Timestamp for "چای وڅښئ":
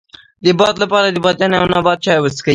2.05-2.49